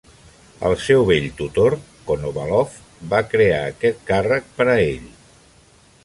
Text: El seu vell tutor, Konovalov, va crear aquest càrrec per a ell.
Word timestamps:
El 0.67 0.75
seu 0.83 1.03
vell 1.09 1.25
tutor, 1.41 1.75
Konovalov, 2.07 2.79
va 3.11 3.19
crear 3.33 3.59
aquest 3.67 4.01
càrrec 4.09 4.49
per 4.57 4.67
a 4.75 4.79
ell. 4.87 5.05